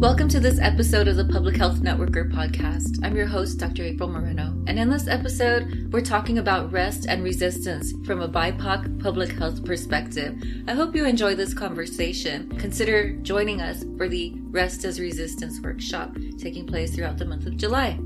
[0.00, 3.04] Welcome to this episode of the Public Health Networker podcast.
[3.04, 3.82] I'm your host, Dr.
[3.82, 9.02] April Moreno, and in this episode, we're talking about rest and resistance from a BIPOC
[9.02, 10.42] public health perspective.
[10.66, 12.48] I hope you enjoy this conversation.
[12.58, 17.58] Consider joining us for the Rest as Resistance workshop taking place throughout the month of
[17.58, 17.98] July.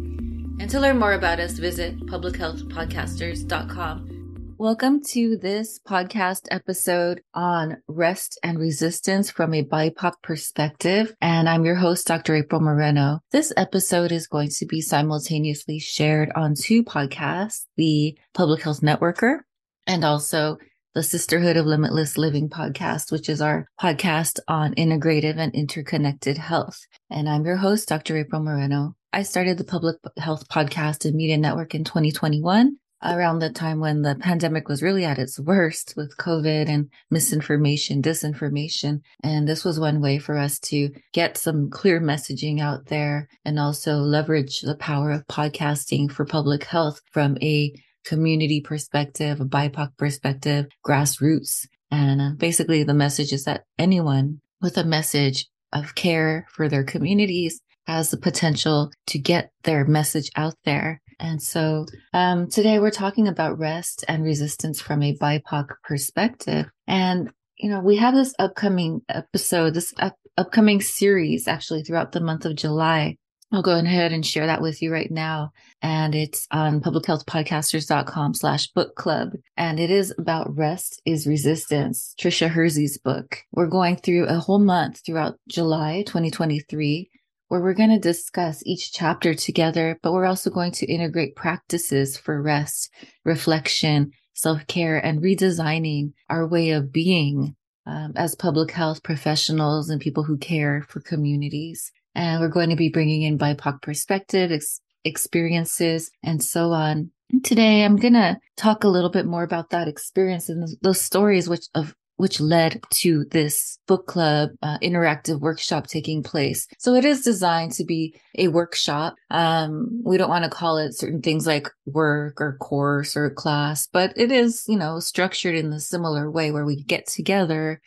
[0.59, 4.14] And to learn more about us, visit publichealthpodcasters.com
[4.57, 11.13] Welcome to this podcast episode on rest and resistance from a BIPOC perspective.
[11.21, 12.37] And I'm your host, Dr.
[12.37, 13.19] April Moreno.
[13.33, 19.41] This episode is going to be simultaneously shared on two podcasts, the Public Health Networker
[19.89, 20.59] and also
[20.95, 26.79] the Sisterhood of Limitless Living podcast, which is our podcast on integrative and interconnected health.
[27.11, 28.17] And I'm your host, Dr.
[28.17, 28.95] April Moreno.
[29.13, 34.03] I started the Public Health Podcast and Media Network in 2021 around the time when
[34.03, 39.01] the pandemic was really at its worst with COVID and misinformation, disinformation.
[39.23, 43.59] And this was one way for us to get some clear messaging out there and
[43.59, 49.97] also leverage the power of podcasting for public health from a community perspective, a BIPOC
[49.97, 51.67] perspective, grassroots.
[51.91, 56.85] And uh, basically the message is that anyone with a message of care for their
[56.85, 62.91] communities has the potential to get their message out there and so um, today we're
[62.91, 66.67] talking about rest and resistance from a BIPOC perspective.
[66.87, 72.21] And, you know, we have this upcoming episode, this up- upcoming series actually throughout the
[72.21, 73.17] month of July.
[73.51, 75.53] I'll go ahead and share that with you right now.
[75.81, 79.31] And it's on publichealthpodcasters.com slash book club.
[79.57, 83.39] And it is about rest is resistance, Tricia Hersey's book.
[83.51, 87.11] We're going through a whole month throughout July 2023
[87.55, 92.17] where we're going to discuss each chapter together, but we're also going to integrate practices
[92.17, 92.91] for rest,
[93.25, 97.55] reflection, self care, and redesigning our way of being
[97.87, 101.93] um, as public health professionals and people who care for communities.
[102.17, 107.13] And we're going to be bringing in BIPOC perspective, ex- experiences, and so on.
[107.45, 111.49] Today, I'm going to talk a little bit more about that experience and those stories
[111.49, 116.69] which of which led to this book club uh, interactive workshop taking place.
[116.79, 119.17] So it is designed to be a workshop.
[119.31, 123.89] Um, we don't want to call it certain things like work or course or class,
[123.93, 127.81] but it is, you know, structured in a similar way where we get together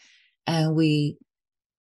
[0.46, 1.18] and we,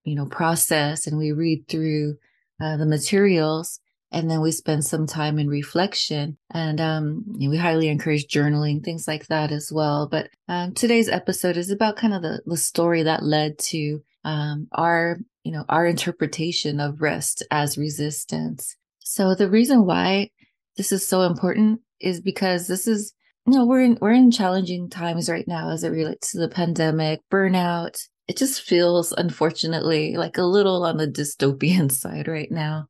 [0.05, 2.15] you know, process and we read through
[2.61, 3.79] uh, the materials
[4.11, 8.27] and then we spend some time in reflection and um, you know, we highly encourage
[8.27, 10.07] journaling things like that as well.
[10.07, 14.67] But um, today's episode is about kind of the, the story that led to um,
[14.71, 18.75] our you know our interpretation of rest as resistance.
[18.99, 20.31] So the reason why
[20.77, 23.13] this is so important is because this is
[23.45, 26.49] you know we're in we're in challenging times right now as it relates to the
[26.49, 27.97] pandemic burnout.
[28.27, 32.87] It just feels unfortunately like a little on the dystopian side right now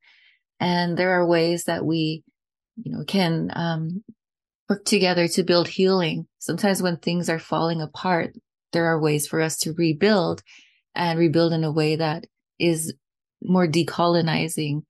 [0.60, 2.24] and there are ways that we,
[2.76, 4.04] you know, can um,
[4.70, 6.28] work together to build healing.
[6.40, 8.34] Sometimes when things are falling apart,
[8.74, 10.44] there are ways for us to rebuild
[10.96, 12.26] and rebuild in a way that
[12.60, 12.94] is
[13.42, 14.82] more decolonizing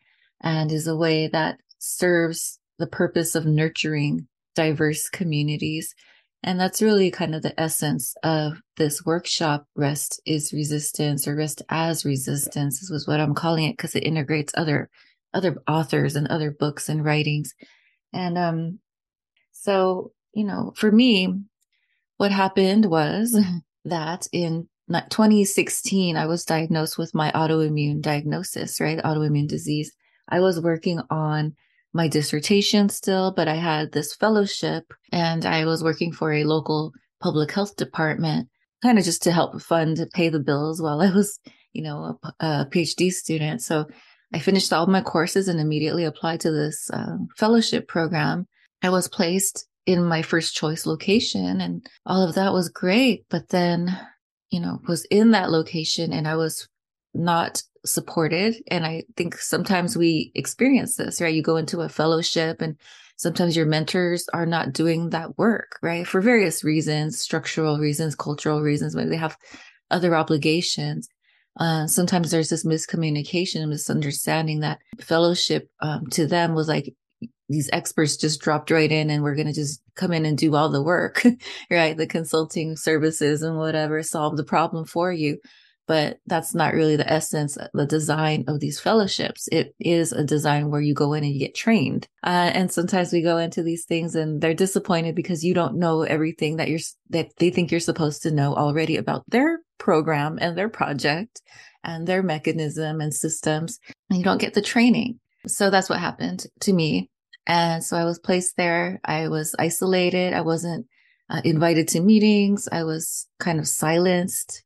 [0.42, 5.94] and is a way that serves the purpose of nurturing diverse communities.
[6.44, 9.66] And that's really kind of the essence of this workshop.
[9.76, 14.54] Rest is resistance or rest as resistance is what I'm calling it because it integrates
[14.56, 14.90] other
[15.34, 17.54] other authors and other books and writings.
[18.14, 18.80] And um,
[19.52, 21.34] so, you know, for me,
[22.18, 23.38] what happened was
[23.86, 29.00] that in 2016, I was diagnosed with my autoimmune diagnosis, right?
[29.00, 29.92] Autoimmune disease.
[30.30, 31.56] I was working on
[31.94, 36.94] my dissertation still, but I had this fellowship and I was working for a local
[37.22, 38.50] public health department,
[38.84, 41.40] kind of just to help fund, pay the bills while I was,
[41.74, 43.62] you know, a, a PhD student.
[43.62, 43.88] So
[44.34, 48.48] I finished all my courses and immediately applied to this uh, fellowship program.
[48.82, 53.26] I was placed in my first choice location and all of that was great.
[53.30, 53.98] But then,
[54.52, 56.68] you know, was in that location and I was
[57.14, 58.56] not supported.
[58.68, 61.34] And I think sometimes we experience this, right?
[61.34, 62.76] You go into a fellowship and
[63.16, 66.06] sometimes your mentors are not doing that work, right?
[66.06, 69.38] For various reasons, structural reasons, cultural reasons, maybe they have
[69.90, 71.08] other obligations.
[71.58, 76.94] Uh, sometimes there's this miscommunication and misunderstanding that fellowship um, to them was like
[77.50, 80.56] these experts just dropped right in and we're going to just come in and do
[80.56, 81.24] all the work,
[81.72, 81.96] right?
[81.96, 85.40] The consulting services and whatever solve the problem for you.
[85.88, 89.48] But that's not really the essence, the design of these fellowships.
[89.54, 92.10] It is a design where you go in and you get trained.
[92.22, 96.02] Uh, and sometimes we go into these things and they're disappointed because you don't know
[96.02, 96.82] everything that you're,
[97.12, 101.42] that they think you're supposed to know already about their program and their project.
[101.84, 103.80] and their mechanism and systems,
[104.10, 105.20] and you don't get the training.
[105.48, 107.10] So that's what happened to me.
[107.46, 109.00] And so I was placed there.
[109.06, 110.34] I was isolated.
[110.34, 110.86] I wasn't
[111.30, 112.68] uh, invited to meetings.
[112.72, 114.64] I was kind of silenced.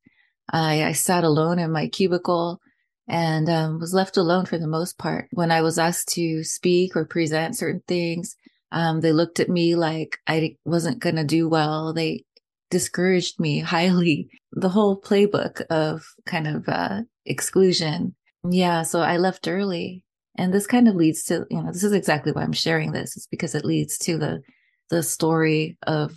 [0.52, 2.60] I, I sat alone in my cubicle
[3.08, 5.28] and um, was left alone for the most part.
[5.32, 8.36] When I was asked to speak or present certain things,
[8.72, 11.94] um, they looked at me like I wasn't going to do well.
[11.94, 12.24] They
[12.72, 14.30] discouraged me highly.
[14.54, 18.16] The whole playbook of kind of uh, exclusion.
[18.50, 20.04] Yeah, so I left early.
[20.36, 23.16] And this kind of leads to, you know, this is exactly why I'm sharing this.
[23.16, 24.42] It's because it leads to the
[24.90, 26.14] the story of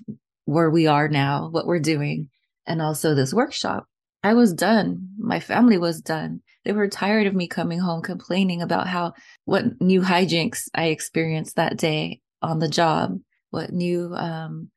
[0.47, 2.29] where we are now, what we're doing,
[2.67, 3.87] and also this workshop.
[4.25, 5.11] I was done.
[5.19, 6.41] My family was done.
[6.65, 9.13] They were tired of me coming home complaining about how
[9.45, 13.19] what new hijinks I experienced that day on the job,
[13.51, 14.71] what new um,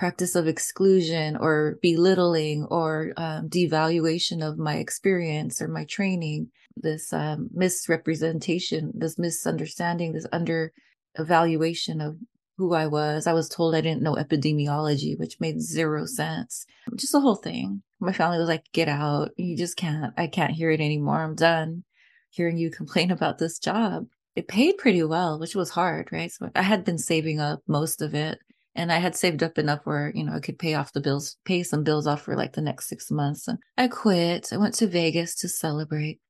[0.00, 7.12] practice of exclusion or belittling or um, devaluation of my experience or my training, this
[7.12, 10.72] um, misrepresentation, this misunderstanding, this under
[11.18, 12.16] evaluation of
[12.56, 13.26] who I was.
[13.26, 16.64] I was told I didn't know epidemiology, which made zero sense.
[16.96, 17.82] Just the whole thing.
[18.00, 19.32] My family was like, get out.
[19.36, 21.22] You just can't, I can't hear it anymore.
[21.22, 21.84] I'm done
[22.30, 24.06] hearing you complain about this job.
[24.34, 26.32] It paid pretty well, which was hard, right?
[26.32, 28.38] So I had been saving up most of it
[28.74, 31.36] and I had saved up enough where, you know, I could pay off the bills,
[31.44, 33.48] pay some bills off for like the next six months.
[33.48, 34.52] And I quit.
[34.52, 36.20] I went to Vegas to celebrate,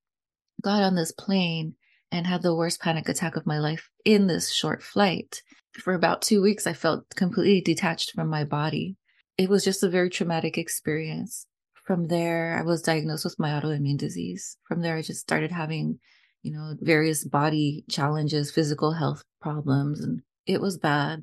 [0.62, 1.74] got on this plane
[2.10, 5.42] and had the worst panic attack of my life in this short flight
[5.74, 8.96] for about two weeks, I felt completely detached from my body.
[9.38, 11.46] It was just a very traumatic experience.
[11.84, 14.56] From there, I was diagnosed with my autoimmune disease.
[14.68, 15.98] From there, I just started having,
[16.42, 21.22] you know, various body challenges, physical health problems, and it was bad.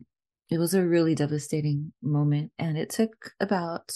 [0.49, 2.51] It was a really devastating moment.
[2.57, 3.91] And it took about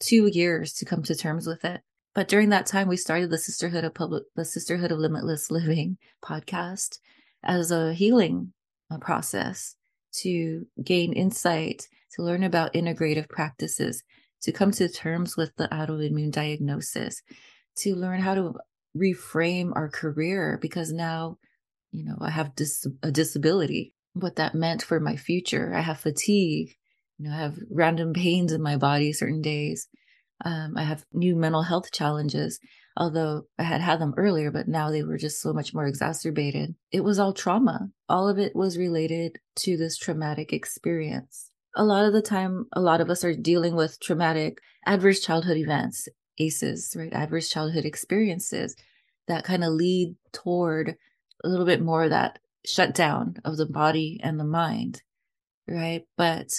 [0.00, 1.82] two years to come to terms with it.
[2.14, 5.98] But during that time, we started the Sisterhood of Public, the Sisterhood of Limitless Living
[6.24, 6.98] podcast
[7.42, 8.52] as a healing
[8.90, 9.76] uh, process
[10.12, 14.02] to gain insight, to learn about integrative practices,
[14.42, 17.22] to come to terms with the autoimmune diagnosis,
[17.76, 18.54] to learn how to
[18.96, 21.38] reframe our career because now,
[21.92, 25.72] you know, I have dis- a disability, what that meant for my future.
[25.74, 26.74] I have fatigue,
[27.18, 29.88] you know, I have random pains in my body certain days.
[30.44, 32.58] Um, I have new mental health challenges
[32.96, 36.74] although I had had them earlier, but now they were just so much more exacerbated.
[36.90, 37.88] It was all trauma.
[38.08, 41.50] All of it was related to this traumatic experience.
[41.74, 45.56] A lot of the time, a lot of us are dealing with traumatic adverse childhood
[45.56, 46.06] events,
[46.38, 47.12] ACEs, right?
[47.12, 48.76] Adverse childhood experiences
[49.26, 50.96] that kind of lead toward
[51.44, 55.02] a little bit more of that shutdown of the body and the mind,
[55.66, 56.04] right?
[56.16, 56.52] But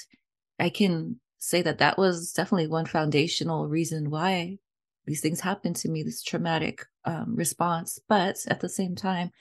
[0.60, 4.58] I can say that that was definitely one foundational reason why
[5.06, 8.00] these things happened to me, this traumatic um, response.
[8.08, 9.32] But at the same time,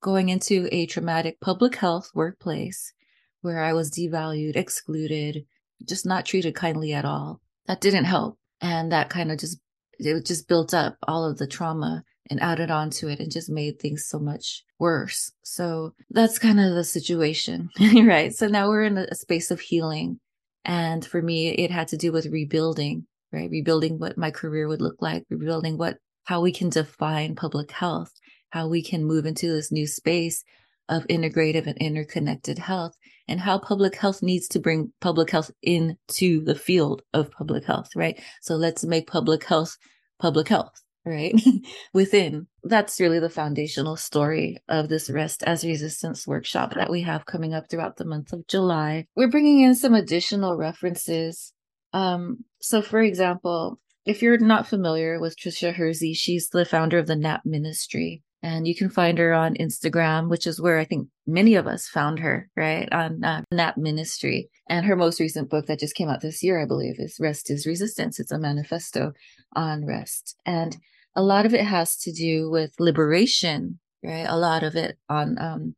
[0.00, 2.92] going into a traumatic public health workplace
[3.40, 5.46] where I was devalued, excluded,
[5.86, 8.38] just not treated kindly at all, that didn't help.
[8.60, 9.58] And that kind of just,
[9.98, 13.50] it just built up all of the trauma and added on to it and just
[13.50, 15.32] made things so much worse.
[15.42, 17.70] So that's kind of the situation,
[18.02, 18.34] right?
[18.34, 20.20] So now we're in a space of healing.
[20.64, 23.50] And for me, it had to do with rebuilding right?
[23.50, 28.12] Rebuilding what my career would look like, rebuilding what, how we can define public health,
[28.50, 30.44] how we can move into this new space
[30.88, 32.94] of integrative and interconnected health
[33.26, 37.90] and how public health needs to bring public health into the field of public health,
[37.94, 38.18] right?
[38.40, 39.76] So let's make public health
[40.18, 40.72] public health,
[41.08, 41.34] right?
[41.94, 42.46] Within.
[42.64, 47.54] That's really the foundational story of this Rest as Resistance workshop that we have coming
[47.54, 49.06] up throughout the month of July.
[49.16, 51.52] We're bringing in some additional references
[51.92, 57.06] um, so, for example, if you're not familiar with Tricia Hersey, she's the founder of
[57.06, 58.22] the NAP Ministry.
[58.40, 61.88] And you can find her on Instagram, which is where I think many of us
[61.88, 62.88] found her, right?
[62.92, 64.48] On uh, NAP Ministry.
[64.68, 67.50] And her most recent book that just came out this year, I believe, is Rest
[67.50, 68.20] is Resistance.
[68.20, 69.12] It's a manifesto
[69.56, 70.36] on rest.
[70.46, 70.76] And
[71.18, 74.24] a lot of it has to do with liberation, right?
[74.28, 75.74] A lot of it on um,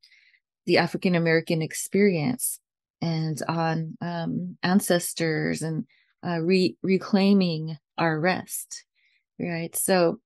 [0.66, 2.60] the African American experience
[3.00, 5.86] and on um, ancestors and
[6.22, 8.84] uh, re- reclaiming our rest,
[9.38, 9.74] right?
[9.74, 10.20] So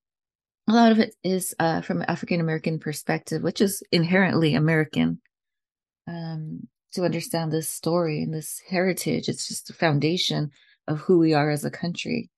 [0.66, 5.20] a lot of it is uh, from an African American perspective, which is inherently American.
[6.08, 10.50] Um, to understand this story and this heritage, it's just the foundation
[10.88, 12.30] of who we are as a country.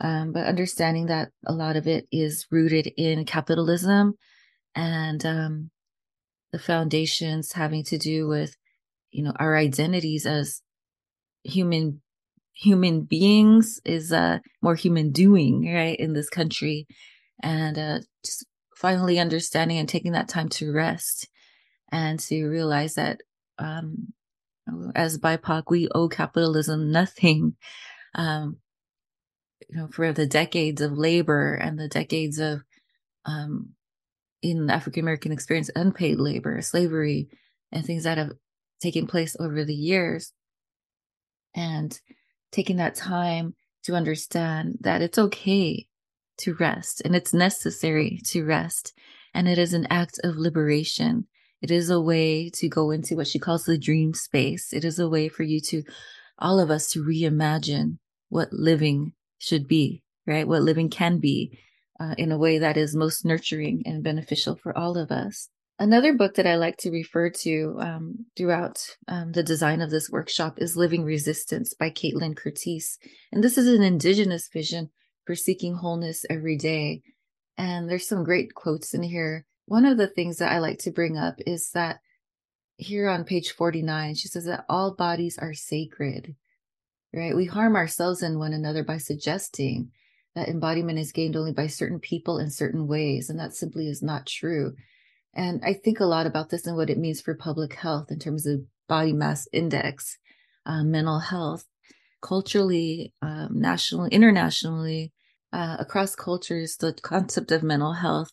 [0.00, 4.14] Um, but understanding that a lot of it is rooted in capitalism
[4.74, 5.70] and um,
[6.52, 8.56] the foundations having to do with,
[9.10, 10.62] you know, our identities as
[11.42, 12.00] human
[12.52, 16.88] human beings is uh more human doing right in this country
[17.40, 18.44] and uh, just
[18.76, 21.28] finally understanding and taking that time to rest
[21.90, 23.20] and to realize that
[23.58, 24.12] um,
[24.94, 27.56] as BIPOC, we owe capitalism nothing.
[28.14, 28.58] Um,
[29.68, 32.62] you know, for the decades of labor and the decades of,
[33.24, 33.70] um,
[34.42, 37.28] in African American experience, unpaid labor, slavery,
[37.72, 38.32] and things that have
[38.80, 40.32] taken place over the years.
[41.54, 41.98] And
[42.52, 45.88] taking that time to understand that it's okay
[46.38, 48.92] to rest and it's necessary to rest.
[49.34, 51.26] And it is an act of liberation.
[51.60, 54.72] It is a way to go into what she calls the dream space.
[54.72, 55.82] It is a way for you to,
[56.38, 57.98] all of us, to reimagine
[58.28, 60.46] what living should be, right?
[60.46, 61.58] What living can be
[62.00, 65.48] uh, in a way that is most nurturing and beneficial for all of us.
[65.80, 70.10] Another book that I like to refer to um, throughout um, the design of this
[70.10, 72.98] workshop is Living Resistance by Kaitlin Curtice.
[73.30, 74.90] And this is an indigenous vision
[75.24, 77.02] for seeking wholeness every day.
[77.56, 79.46] And there's some great quotes in here.
[79.66, 82.00] One of the things that I like to bring up is that
[82.76, 86.34] here on page 49, she says that all bodies are sacred,
[87.14, 87.34] right?
[87.34, 89.90] We harm ourselves and one another by suggesting
[90.34, 93.30] that embodiment is gained only by certain people in certain ways.
[93.30, 94.74] And that simply is not true
[95.34, 98.18] and I think a lot about this and what it means for public health in
[98.18, 100.18] terms of body mass index,
[100.66, 101.64] uh, mental health,
[102.20, 105.12] culturally, um, nationally, internationally,
[105.52, 106.76] uh, across cultures.
[106.76, 108.32] The concept of mental health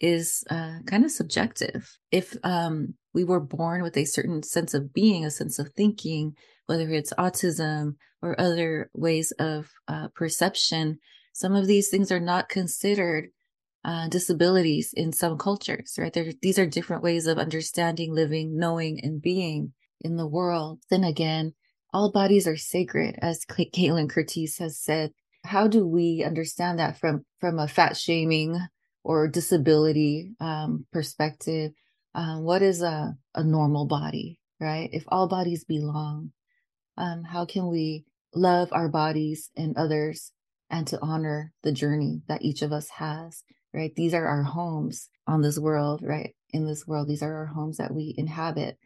[0.00, 1.98] is uh, kind of subjective.
[2.10, 6.34] If um, we were born with a certain sense of being, a sense of thinking,
[6.68, 10.98] whether it's autism or other ways of uh, perception,
[11.32, 13.28] some of these things are not considered
[13.84, 16.12] uh, disabilities in some cultures, right?
[16.12, 19.72] There, these are different ways of understanding, living, knowing, and being
[20.02, 20.80] in the world.
[20.90, 21.54] Then again,
[21.92, 25.12] all bodies are sacred, as Kaitlin Curtice has said.
[25.44, 28.60] How do we understand that from from a fat shaming
[29.04, 31.72] or disability um, perspective?
[32.14, 34.90] Um, what is a, a normal body, right?
[34.92, 36.32] If all bodies belong,
[36.98, 40.32] um, how can we love our bodies and others
[40.70, 43.42] and to honor the journey that each of us has?
[43.74, 43.94] right?
[43.94, 46.34] These are our homes on this world, right?
[46.50, 48.78] In this world, these are our homes that we inhabit,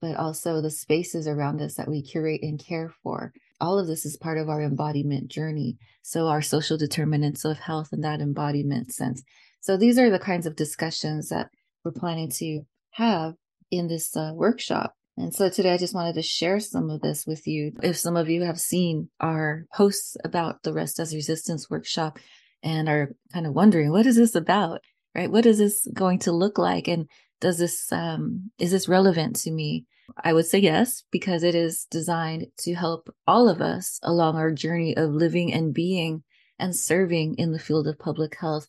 [0.00, 3.32] but also the spaces around us that we curate and care for.
[3.60, 5.76] All of this is part of our embodiment journey.
[6.02, 9.22] So, our social determinants of health in that embodiment sense.
[9.60, 11.48] So, these are the kinds of discussions that
[11.84, 13.34] we're planning to have
[13.70, 14.94] in this uh, workshop.
[15.16, 17.72] And so today I just wanted to share some of this with you.
[17.82, 22.18] If some of you have seen our posts about the Rest as Resistance workshop,
[22.62, 24.80] and are kind of wondering, what is this about?
[25.14, 25.30] Right?
[25.30, 26.88] What is this going to look like?
[26.88, 27.08] And
[27.40, 29.84] does this, um, is this relevant to me?
[30.22, 34.52] I would say yes, because it is designed to help all of us along our
[34.52, 36.22] journey of living and being
[36.58, 38.68] and serving in the field of public health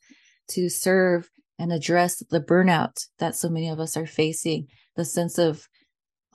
[0.50, 5.38] to serve and address the burnout that so many of us are facing, the sense
[5.38, 5.68] of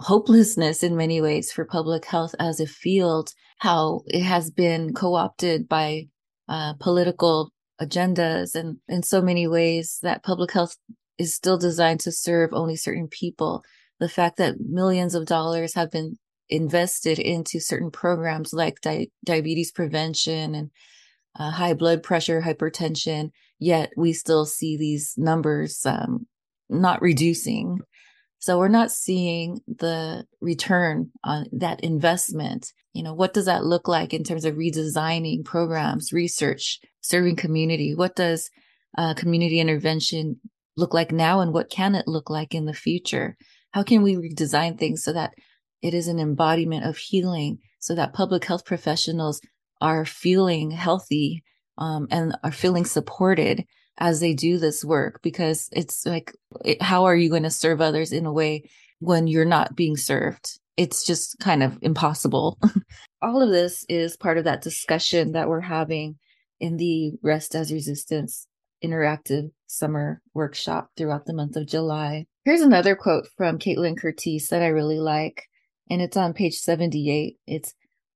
[0.01, 5.15] hopelessness in many ways for public health as a field, how it has been co
[5.15, 6.09] opted by
[6.49, 10.77] uh, political agendas and in so many ways that public health
[11.19, 13.63] is still designed to serve only certain people.
[14.01, 16.17] The fact that millions of dollars have been
[16.49, 20.71] invested into certain programs like di- diabetes prevention and
[21.39, 26.27] uh, high blood pressure, hypertension, yet we still see these numbers um,
[26.69, 27.79] not reducing.
[28.41, 32.73] So we're not seeing the return on that investment.
[32.93, 37.95] You know, what does that look like in terms of redesigning programs, research, serving community?
[37.95, 38.49] What does
[38.97, 40.41] uh, community intervention
[40.77, 43.37] look like now and what can it look like in the future?
[43.73, 45.35] How can we redesign things so that
[45.83, 49.41] it is an embodiment of healing so that public health professionals
[49.81, 51.43] are feeling healthy
[51.77, 53.65] um, and are feeling supported
[53.99, 57.81] as they do this work because it's like it, how are you going to serve
[57.81, 58.65] others in a way
[59.01, 60.59] when you're not being served?
[60.77, 62.59] It's just kind of impossible.
[63.23, 66.17] All of this is part of that discussion that we're having
[66.61, 68.47] in the rest as resistance
[68.83, 72.27] interactive summer workshop throughout the month of july.
[72.45, 75.45] Here's another quote from kaitlin curtice that i really like
[75.91, 77.75] and it's on page 78 it's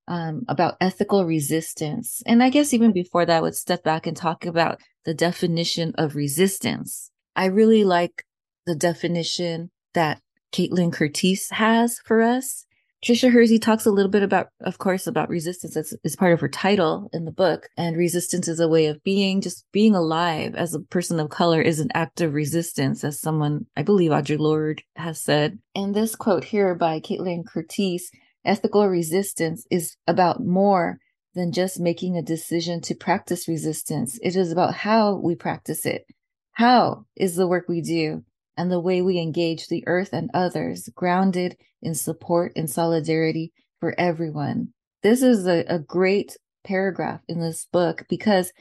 [0.09, 2.23] um, about ethical resistance.
[2.27, 5.93] And I guess even before that, I would step back and talk about the definition
[5.97, 7.11] of resistance.
[7.35, 8.25] I really like
[8.67, 10.21] the definition that
[10.53, 12.67] Kaitlin Curtice has for us.
[13.05, 16.41] Tricia Hersey talks a little bit about, of course, about resistance as, as part of
[16.41, 17.69] her title in the book.
[17.77, 21.61] And resistance is a way of being, just being alive as a person of color
[21.61, 25.59] is an act of resistance, as someone, I believe Audre Lorde has said.
[25.75, 28.09] And this quote here by Kaitlin Curtice
[28.45, 30.99] ethical resistance is about more
[31.35, 34.19] than just making a decision to practice resistance.
[34.23, 36.05] It is about how we practice it.
[36.53, 38.25] How is the work we do
[38.57, 43.95] and the way we engage the earth and others grounded in support and solidarity for
[43.99, 44.69] everyone.
[45.03, 48.53] This is a, a great paragraph in this book because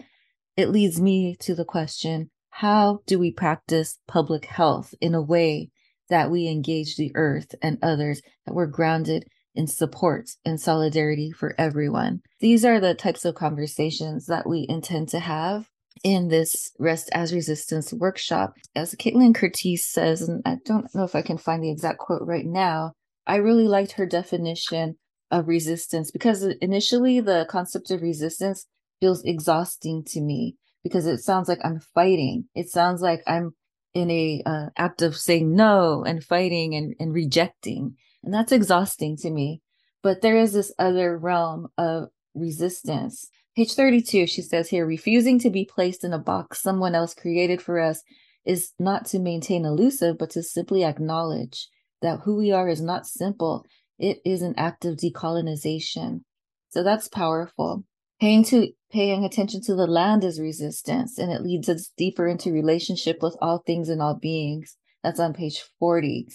[0.57, 5.69] it leads me to the question how do we practice public health in a way
[6.09, 11.55] that we engage the earth and others, that we're grounded in support and solidarity for
[11.57, 12.21] everyone?
[12.39, 15.69] These are the types of conversations that we intend to have
[16.03, 18.55] in this Rest as Resistance workshop.
[18.75, 22.23] As Kaitlin Curtice says, and I don't know if I can find the exact quote
[22.25, 22.93] right now,
[23.27, 24.95] I really liked her definition
[25.29, 28.65] of resistance because initially the concept of resistance
[28.99, 32.45] feels exhausting to me because it sounds like I'm fighting.
[32.55, 33.53] It sounds like I'm
[33.93, 37.95] in a uh, act of saying no and fighting and, and rejecting.
[38.23, 39.61] And that's exhausting to me.
[40.03, 45.49] But there is this other realm of resistance Page 32, she says here refusing to
[45.49, 48.01] be placed in a box someone else created for us
[48.45, 51.67] is not to maintain elusive, but to simply acknowledge
[52.01, 53.65] that who we are is not simple.
[53.99, 56.21] It is an act of decolonization.
[56.69, 57.83] So that's powerful.
[58.21, 62.53] Paying to paying attention to the land is resistance, and it leads us deeper into
[62.53, 64.77] relationship with all things and all beings.
[65.03, 66.27] That's on page 40.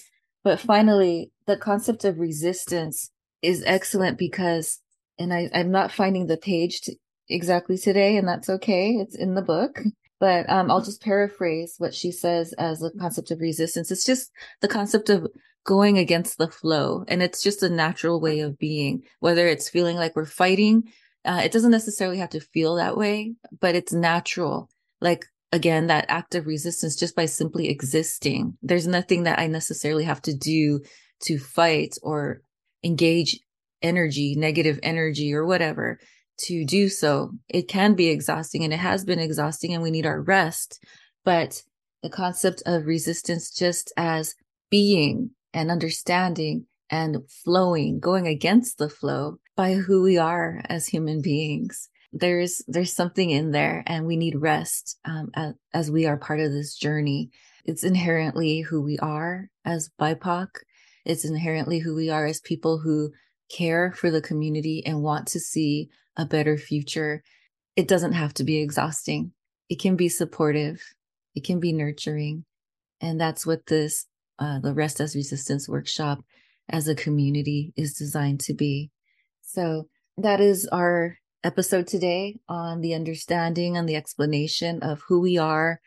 [0.46, 3.10] But finally, the concept of resistance
[3.42, 4.78] is excellent because,
[5.18, 6.94] and I, I'm not finding the page to,
[7.28, 8.92] exactly today, and that's okay.
[8.92, 9.80] It's in the book.
[10.20, 13.90] But um, I'll just paraphrase what she says as a concept of resistance.
[13.90, 15.26] It's just the concept of
[15.64, 17.04] going against the flow.
[17.08, 20.84] And it's just a natural way of being, whether it's feeling like we're fighting.
[21.24, 24.70] Uh, it doesn't necessarily have to feel that way, but it's natural.
[25.00, 25.26] Like,
[25.56, 28.56] again, that act of resistance just by simply existing.
[28.62, 30.82] There's nothing that I necessarily have to do
[31.22, 32.42] to fight or
[32.84, 33.40] engage
[33.82, 35.98] energy, negative energy, or whatever
[36.38, 37.30] to do so.
[37.48, 40.78] It can be exhausting and it has been exhausting and we need our rest.
[41.24, 41.62] But
[42.02, 44.35] the concept of resistance just as
[44.70, 51.22] being and understanding and flowing, going against the flow by who we are as human
[51.22, 51.88] beings.
[52.18, 56.40] There's there's something in there, and we need rest um, as, as we are part
[56.40, 57.31] of this journey.
[57.64, 60.48] It's inherently who we are as BIPOC.
[61.05, 63.11] It's inherently who we are as people who
[63.50, 67.22] care for the community and want to see a better future,
[67.76, 69.33] it doesn't have to be exhausting.
[69.68, 70.81] It can be supportive.
[71.35, 72.44] It can be nurturing.
[73.00, 74.07] And that's what this,
[74.38, 76.24] uh, the Rest as Resistance workshop
[76.68, 78.90] as a community is designed to be.
[79.42, 85.38] So that is our episode today on the understanding and the explanation of who we
[85.38, 85.80] are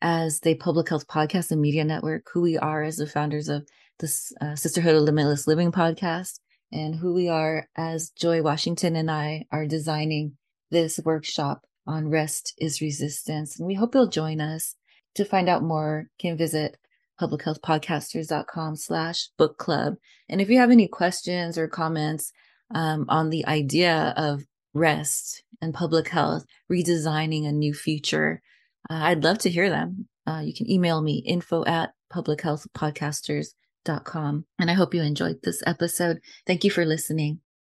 [0.00, 3.68] as the public health podcast and media network, who we are as the founders of
[3.98, 4.06] the
[4.40, 6.40] uh, Sisterhood of Limitless Living podcast,
[6.72, 10.38] and who we are as Joy Washington and I are designing
[10.70, 13.58] this workshop on rest is resistance.
[13.58, 14.74] And we hope you'll join us.
[15.16, 16.78] To find out more, can visit
[17.20, 19.96] publichealthpodcasters.com slash book club.
[20.30, 22.32] And if you have any questions or comments
[22.74, 24.42] um, on the idea of
[24.74, 28.42] rest and public health, redesigning a new future,
[28.90, 30.08] uh, I'd love to hear them.
[30.26, 33.62] Uh, you can email me info at publichealthpodcasters.com
[34.04, 34.44] com.
[34.58, 36.20] And I hope you enjoyed this episode.
[36.46, 37.40] Thank you for listening.